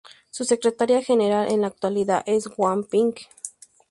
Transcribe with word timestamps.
Su 0.31 0.45
secretaria 0.45 1.03
general 1.03 1.51
en 1.51 1.61
la 1.61 1.67
actualidad 1.67 2.23
es 2.25 2.49
Wang 2.57 2.87
Ping. 2.87 3.13